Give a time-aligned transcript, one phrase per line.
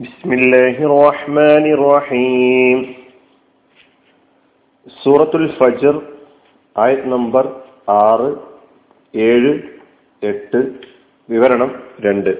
[0.00, 2.78] ബിസ്മില്ലാഹിറഹ്മാനിറഹീം
[4.96, 5.96] സൂറത്തുൽ ഫജർ
[6.76, 7.44] ആയത് നമ്പർ
[7.96, 8.28] ആറ്
[9.14, 9.52] ഏഴ്
[10.22, 10.60] എട്ട്
[11.28, 11.70] വിവരണം
[12.04, 12.30] രണ്ട്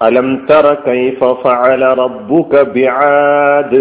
[0.00, 3.80] അലം തറ കൈഫ ഫഅല റബ്ബുക ബിആദ്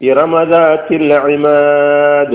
[0.00, 2.32] إرم ذات العماد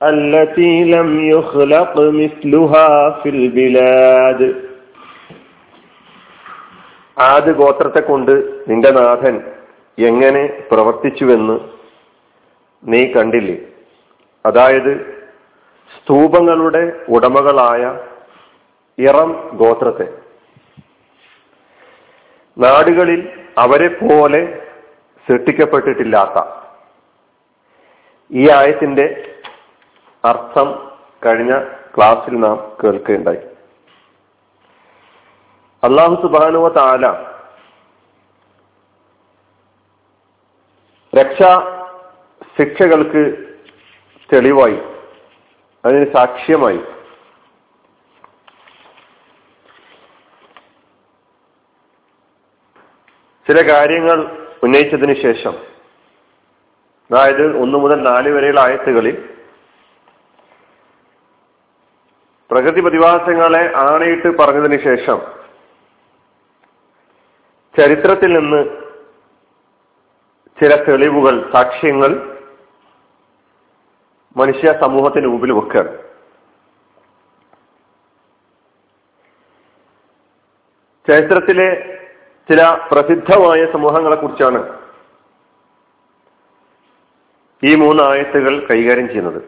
[0.00, 4.71] التي لم يخلق مثلها في البلاد
[7.22, 8.30] ആദ് ഗോത്രത്തെ കൊണ്ട്
[8.70, 9.36] നിന്റെ നാഥൻ
[9.98, 11.56] എങ്ങനെ പ്രവർത്തിച്ചുവെന്ന്
[12.84, 13.56] നീ കണ്ടില്ലേ?
[14.46, 14.92] അതായത്
[15.96, 17.82] സ്തൂപങ്ങളുടെ ഉടമകളായ
[18.98, 20.06] ഇറം ഗോത്രത്തെ.
[22.58, 23.20] നാടുകളിൽ
[23.58, 24.68] അവരെ പോലെ
[25.26, 26.38] സൃഷ്ടിക്കപ്പെട്ടിട്ടില്ലാത്ത
[28.30, 29.06] ഈ ആയത്തിന്റെ
[30.24, 30.68] അർത്ഥം
[31.26, 31.52] കഴിഞ്ഞ
[31.96, 33.51] ക്ലാസ്സിൽ നാം കേൾക്കുകയുണ്ടായി
[35.82, 37.06] അള്ളാഹു സുബാനുവ താല
[41.12, 41.50] രക്ഷാ
[42.56, 43.22] ശിക്ഷകൾക്ക്
[44.30, 44.78] തെളിവായി
[45.84, 46.80] അതിന് സാക്ഷ്യമായി.
[53.46, 54.18] ചില കാര്യങ്ങൾ
[54.64, 55.54] ഉന്നയിച്ചതിന് ശേഷം
[57.10, 59.16] അതായത് ഒന്നു മുതൽ നാല് വരെയുള്ള ആയത്തുകളിൽ
[62.50, 65.18] പ്രകൃതി പ്രതിഭാസങ്ങളെ ആണയിട്ട് പറഞ്ഞതിന് ശേഷം
[67.78, 68.64] ചരിത്രത്തിൽ നിന്ന്
[70.60, 72.38] ചില തെളിവുകൾ സാക്ഷ്യങ്ങൾ
[74.36, 75.98] മനുഷ്യ സമൂഹത്തിന് മുമ്പിൽ വെക്കുകയാണ്.
[81.08, 81.98] ചരിത്രത്തിലെ
[82.50, 84.78] ചില പ്രസിദ്ധമായ സമൂഹങ്ങളെ കുറിച്ചാണ്
[87.64, 89.42] ഈ മൂന്ന് ആയത്തുകൾ കൈകാര്യം ചെയ്യുന്നത്.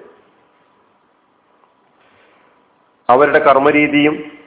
[3.09, 4.39] അവരുടെ കർമ്മരീതിയും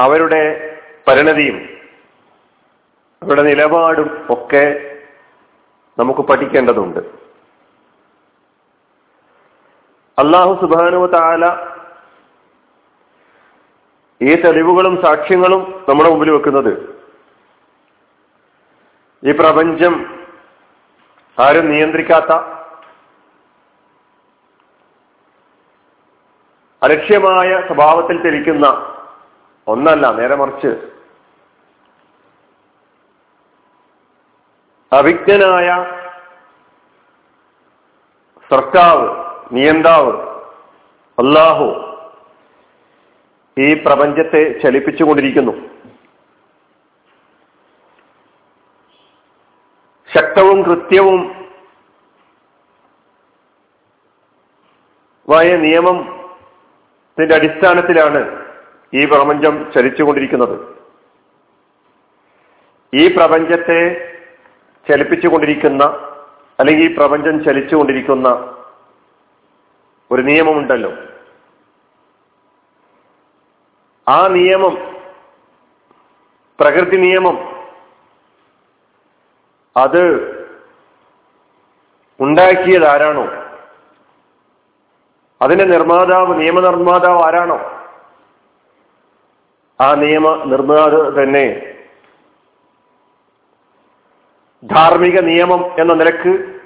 [0.00, 0.65] അവരുടെ
[1.06, 1.58] പരിണതിയും
[3.22, 4.64] അവരുടെ നിലപാടും ഒക്കെ
[5.98, 7.00] നമുക്ക് പഠിക്കേണ്ടതുണ്ട്.
[10.18, 11.44] അള്ളാഹു സുബാനു താല
[14.20, 16.72] ഈ തെളിവുകളും സാക്ഷ്യങ്ങളും നമ്മുടെ മുമ്പിൽ വെക്കുന്നത്
[19.22, 19.94] ഈ പ്രപഞ്ചം
[21.38, 22.32] ആരും നിയന്ത്രിക്കാത്ത
[26.82, 28.66] അലക്ഷ്യമായ സ്വഭാവത്തിൽ ചലിക്കുന്ന
[29.66, 30.70] ഒന്നല്ല നേരെ മറിച്ച്
[34.92, 35.68] അവിജ്ഞനായ
[38.50, 39.06] സർക്കാവ്
[39.52, 40.12] നിയന്താവ്
[41.18, 41.66] അള്ളാഹു
[43.58, 45.52] ഈ പ്രപഞ്ചത്തെ ചലിപ്പിച്ചുകൊണ്ടിരിക്കുന്നു.
[50.14, 51.46] ശക്തവും കൃത്യവും
[55.28, 58.46] വായ നിയമത്തിന്റെ അടിസ്ഥാനത്തിലാണ്
[58.94, 60.76] ഈ പ്രപഞ്ചം ചലിച്ചുകൊണ്ടിരിക്കുന്നത്.
[62.94, 64.12] ഈ പ്രപഞ്ചത്തെ
[64.90, 65.84] ചലിപ്പിച്ചുകൊണ്ടിരിക്കുന്ന
[66.58, 68.28] അല്ലെങ്കിൽ ഈ പ്രപഞ്ചം ചലിച്ചുകൊണ്ടിരിക്കുന്ന
[70.10, 70.92] ഒരു നിയമമുണ്ടല്ലോ.
[74.08, 74.96] ആ നിയമം
[76.60, 77.56] പ്രകൃതി നിയമം
[79.76, 80.02] അത്
[82.20, 83.24] ഉണ്ടാക്കിയത് ആരാണോ
[85.42, 87.58] അതിന്റെ നിർമ്മാതാവ് നിയമനിർമ്മാതാവ് ആരാണോ?
[89.80, 91.75] ആ നിയമ നിർമ്മാതാവ് തന്നെ
[94.64, 96.56] ധാർമ്മിക നിയമം എന്ന നിലയ്ക്ക്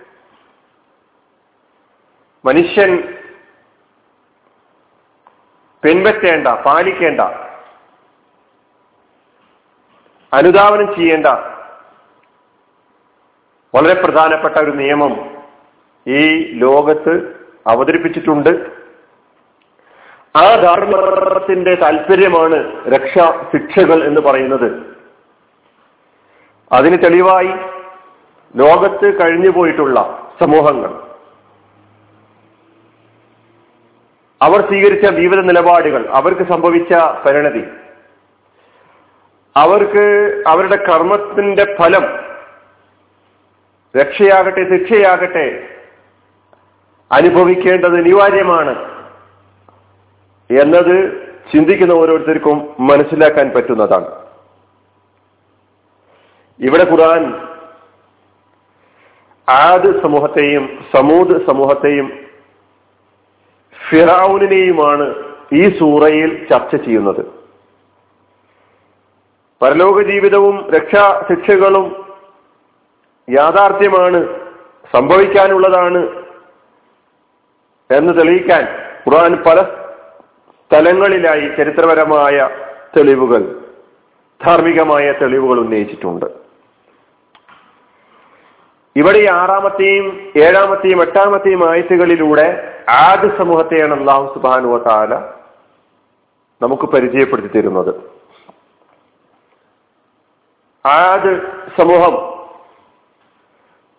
[2.45, 3.21] മനുഷ്യൻ
[5.83, 7.21] പിൻപറ്റേണ്ട പാലിക്കേണ്ട
[10.33, 11.27] അനുധാവനം ചെയ്യേണ്ട
[13.75, 15.41] വളരെ പ്രധാനപ്പെട്ട ഒരു നിയമം
[16.07, 18.81] ഈ ലോകത്ത് അവതരിപ്പിച്ചിട്ടുണ്ട്.
[20.37, 24.97] ആ ധാർമ്മത്തിന്റെ താല്പര്യമാണ് രക്ഷാ ശിക്ഷകൾ എന്ന് പറയുന്നത്.
[26.73, 27.80] അതിന് തെളിവായി
[28.57, 31.11] ലോകത്ത് കഴിഞ്ഞു പോയിട്ടുള്ള സമൂഹങ്ങൾ.
[34.43, 36.93] അവർ സ്വീകരിച്ച വിവിധ നിലപാടുകൾ അവർക്ക് സംഭവിച്ച
[37.27, 37.65] പരിണതി
[39.57, 40.05] അവർക്ക്
[40.49, 42.05] അവരുടെ കർമ്മത്തിന്റെ ഫലം
[44.01, 45.77] രക്ഷയാകട്ടെ ശിക്ഷയാകട്ടെ
[47.13, 48.75] അനുഭവിക്കേണ്ടത് അനിവാര്യമാണ്
[50.51, 50.97] എന്നത്
[51.53, 54.09] ചിന്തിക്കുന്ന ഓരോരുത്തർക്കും മനസ്സിലാക്കാൻ പറ്റുന്നതാണ്.
[56.61, 57.50] ഇവിടെ ഖുർആൻ
[59.51, 62.09] ആദ് സമൂഹത്തെയും സമൂദ് സമൂഹത്തെയും
[63.91, 65.15] ഫിറാവുനെയുമാണ്
[65.53, 67.23] ഈ സൂറയിൽ ചർച്ച ചെയ്യുന്നത്.
[69.63, 71.87] പരലോക ജീവിതവും രക്ഷാ ശിക്ഷകളും
[73.29, 74.21] യാഥാർത്ഥ്യമാണ്
[74.95, 76.01] സംഭവിക്കാനുള്ളതാണ്
[77.91, 78.65] എന്ന് തെളിയിക്കാൻ
[79.09, 79.63] ഖുർആൻ പല
[80.65, 82.49] സ്ഥലങ്ങളിലായി ചരിത്രപരമായ
[82.97, 83.43] തെളിവുകൾ
[84.45, 86.40] ധാർമ്മികമായ തെളിവുകൾ ഉന്നയിച്ചിട്ടുണ്ട്.
[88.97, 90.07] ഇവിടെ ആറാമത്തെയും
[90.37, 92.47] ഏഴാമത്തെയും എട്ടാമത്തെയും ആയത്തുകളിലൂടെ
[92.89, 95.15] ആദ് സമൂഹത്തെയാണ് അള്ളാഹു സുബാനു താല
[96.63, 97.93] നമുക്ക് പരിചയപ്പെടുത്തി തരുന്നത്.
[100.87, 101.33] ആദ്
[101.79, 102.15] സമൂഹം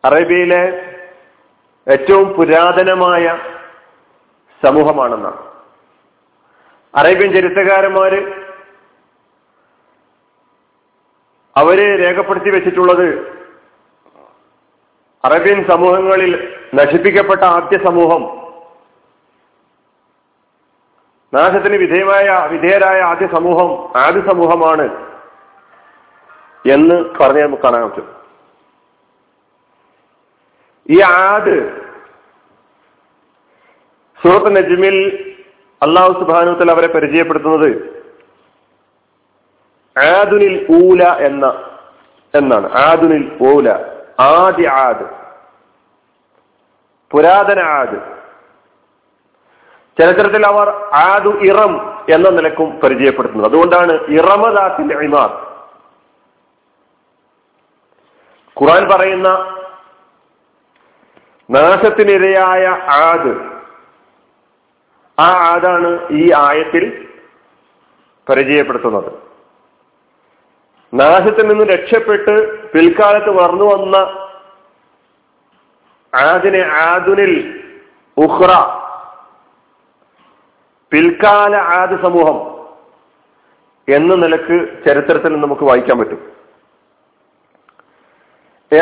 [0.04, 0.64] അറേബ്യയിലെ
[1.88, 3.26] ഏറ്റവും പുരാതനമായ
[4.66, 5.42] സമൂഹമാണെന്നാണ്.
[6.94, 8.22] അറേബ്യൻ ചരിത്രകാരന്മാര്
[11.56, 13.41] അവരെ രേഖപ്പെടുത്തി വെച്ചിട്ടുള്ളത്
[15.26, 18.42] അറേബ്യൻ സമൂഹങ്ങളിൽ നശിപ്പിക്കപ്പെട്ട ആദ്യ സമൂഹം.
[21.34, 25.12] നാശത്തിന് വിധേയമായ വിധേയരായ ആദ്യ സമൂഹം ആദ്യ സമൂഹമാണ്
[26.72, 28.16] എന്ന് പറഞ്ഞ് നമുക്ക് കാണാൻ പറ്റും.
[30.90, 31.82] ഈ ആദ്
[34.24, 35.28] സൂറത്ത് നജ്മിൽ
[35.82, 38.02] അള്ളാഹു സുബാനുത്തൽ അവരെ പരിചയപ്പെടുത്തുന്നത്
[40.00, 41.46] ആദുനിൽ ഊല എന്ന
[42.36, 42.72] എന്നാണ്.
[42.72, 43.91] ആദുനിൽ ഊല.
[44.22, 45.06] ആദ്യ ആദ്.
[47.12, 48.22] പുരാതന ആദ്.
[50.02, 53.48] ചരിത്രത്തിൽ അവർ ആദു ഇറം എന്ന നിലക്കും പരിചയപ്പെടുത്തുന്നത്.
[53.48, 55.52] അതുകൊണ്ടാണ് ഇറമദാത്തിന്റെ ഇമാർ
[58.62, 59.30] ഖുറാൻ പറയുന്ന
[61.50, 63.52] നാശത്തിനിരയായ ആദ്.
[65.20, 67.10] ആ ആദാണ് ഈ ആയത്തിൽ
[68.30, 69.31] പരിചയപ്പെടുത്തുന്നത്.
[70.94, 72.34] നാശത്തിൽ നിന്ന് രക്ഷപ്പെട്ട്
[72.72, 73.96] പിൽക്കാലത്ത് വളർന്നു വന്ന
[76.14, 77.34] ആദിനെ ആദുനിൽ
[78.18, 78.52] ഉഹ്റ
[80.92, 82.38] പിൽക്കാല ആദ് സമൂഹം
[83.88, 84.58] എന്ന നിലയ്ക്ക്
[84.88, 86.22] ചരിത്രത്തിൽ നമുക്ക് വായിക്കാൻ പറ്റും.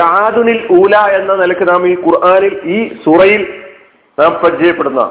[0.03, 3.43] ആദുനിൽ ഊല എന്ന നിലയ്ക്ക് നാം ഈ ഖുർആാനിൽ ഈ സുറയിൽ
[4.19, 5.01] നാം പരിചയപ്പെടുന്ന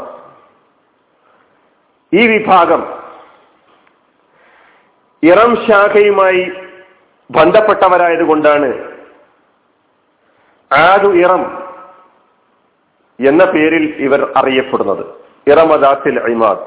[2.13, 2.83] ഈ വിഭാഗം
[5.23, 6.43] ഇറം ശാഖയുമായി
[7.31, 8.99] ബന്ധപ്പെട്ടവരായതുകൊണ്ടാണ്
[10.73, 11.43] ആദു ഇറം
[13.27, 15.07] എന്ന പേരിൽ ഇവർ അറിയപ്പെടുന്നത്.
[15.51, 16.59] ഇറമദാത്തിൽ ഇമാദ്.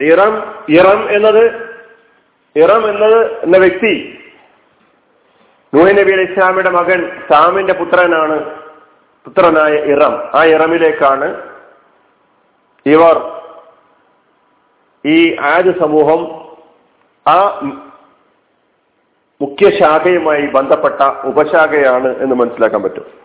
[0.00, 0.34] ഇറം
[0.68, 1.44] ഇറം എന്നത്
[2.56, 4.18] ഇറം എന്നത് എന്ന വ്യക്തി
[5.74, 8.60] നൂഹ് നബി അലി ഇസ്ലാമിയുടെ മകൻ സാമിന്റെ പുത്രനാണ്
[9.24, 10.30] പുത്രനായ ഇറം.
[10.34, 11.52] ആ ഇറമിലേക്കാണ്
[12.86, 13.42] ഇവർ
[15.06, 16.20] ഈ ആദ്യ സമൂഹം
[17.30, 17.60] ആ
[19.42, 23.22] മുഖ്യ ശാഖയുമായി ബന്ധപ്പെട്ട ഉപശാഖയാണ് എന്ന് മനസ്സിലാക്കാൻ പറ്റും.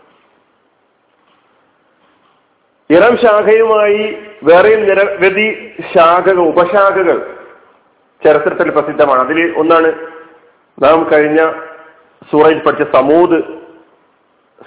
[2.90, 7.38] ഇറം ശാഖയുമായി വേറെയും നിരവധി ശാഖകൾ ഉപശാഖകൾ
[8.26, 9.20] ചരിത്രത്തിൽ പ്രസിദ്ധമാണ്.
[9.20, 9.92] അതിൽ ഒന്നാണ്
[10.84, 11.52] നാം കഴിഞ്ഞ
[12.30, 13.38] സൂറയിൽ പഠിച്ച സമൂത്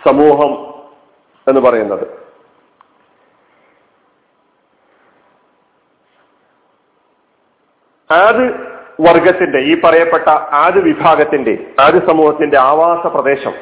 [0.08, 0.52] സമൂഹം
[1.48, 2.08] എന്ന് പറയുന്നത്.
[8.14, 10.28] ആദ് വർഗത്തിന്റെ ഈ പറയപ്പെട്ട
[10.64, 13.54] ആദ്യ വിഭാഗത്തിന്റെ ആദ്യ സമൂഹത്തിന്റെ ആവാസ പ്രദേശം.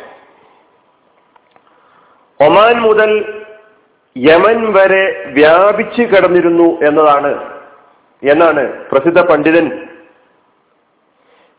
[2.40, 3.12] ഒമാൻ മുതൽ
[4.16, 5.04] യമൻ വരെ
[5.34, 7.32] വ്യാപിച്ചു കിടന്നിരുന്നു എന്നതാണ്
[8.24, 9.68] എന്നാണ് പ്രസിദ്ധ പണ്ഡിതൻ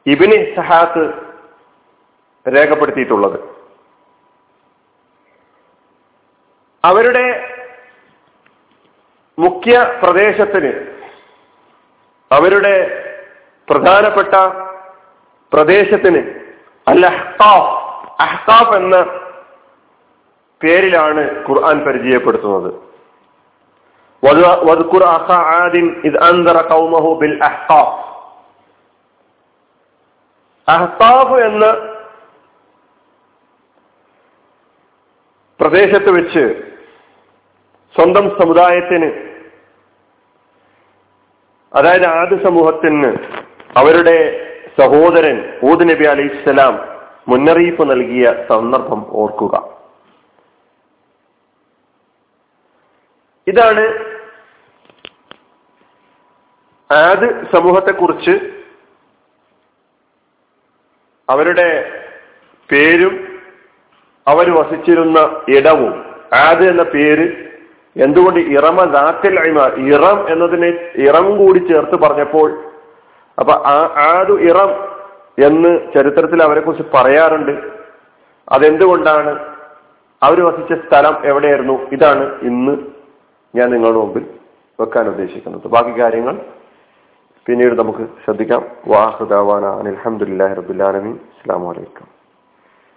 [0.07, 1.05] ഇബിന് സഹാത്ത്
[2.47, 3.39] രേഖപ്പെടുത്തിയിട്ടുള്ളത്.
[6.85, 7.27] അവരുടെ
[9.39, 10.73] മുഖ്യ പ്രദേശത്തിന്
[12.31, 12.75] അവരുടെ
[13.71, 14.35] പ്രധാനപ്പെട്ട
[15.53, 16.19] പ്രദേശത്തിന്
[16.89, 17.81] അൽ അഹ്താഫ്
[18.23, 19.03] അഹ്താഫ് എന്ന
[20.65, 22.91] പേരിലാണ് ഖുർആൻ പരിചയപ്പെടുത്തുന്നത്.
[31.47, 31.71] എന്ന
[35.61, 36.63] പ്രദേശത്ത് വെച്ച്
[37.95, 39.31] സ്വന്തം സമുദായത്തിന്
[41.75, 43.41] അതായത് ആദ്യ സമൂഹത്തിന്
[43.77, 44.17] അവരുടെ
[44.81, 46.75] സഹോദരൻ ഊദ് നബി അലൈഹിസ്സലാം
[47.29, 49.55] മുന്നറിയിപ്പ് നൽകിയ സന്ദർഭം ഓർക്കുക.
[53.47, 53.85] ഇതാണ്
[56.91, 58.35] ആദ് സമൂഹത്തെക്കുറിച്ച്
[61.29, 61.69] അവരുടെ
[62.73, 63.15] പേരും
[64.27, 65.19] അവർ വസിച്ചിരുന്ന
[65.59, 65.95] ഇടവും.
[66.35, 67.27] ആദ് എന്ന പേര്
[67.97, 69.35] എന്തുകൊണ്ട് ഇറമ ദാത്തിൽ
[69.93, 70.71] ഇറം എന്നതിനെ
[71.09, 72.49] ഇറം കൂടി ചേർത്ത് പറഞ്ഞപ്പോൾ
[73.41, 74.71] അപ്പൊ ആ ആദു ഇറം
[75.45, 77.53] എന്ന് ചരിത്രത്തിൽ അവരെ കുറിച്ച് പറയാറുണ്ട്.
[78.49, 79.39] അതെന്തുകൊണ്ടാണ്?
[80.23, 81.89] അവർ വസിച്ച സ്ഥലം എവിടെയായിരുന്നു?
[81.93, 82.77] ഇതാണ് ഇന്ന്
[83.55, 84.27] ഞാൻ നിങ്ങളുടെ മുമ്പിൽ
[84.81, 85.69] വെക്കാൻ ഉദ്ദേശിക്കുന്നത്.
[85.69, 86.41] ബാക്കി കാര്യങ്ങൾ
[87.47, 88.65] പിന്നീട് നമുക്ക് ശ്രദ്ധിക്കാം.
[88.89, 92.20] വാഹുദാവാന അലഹമുല്ലാ റബുല്ലാലമി അസ്സാം വലൈക്കും